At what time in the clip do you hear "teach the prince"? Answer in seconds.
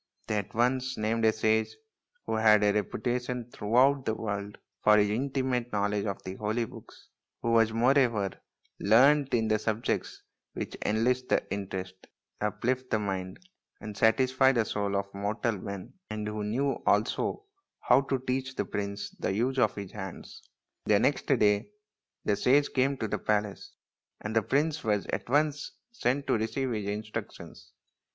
18.25-19.11